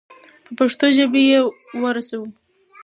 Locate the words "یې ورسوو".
1.29-2.27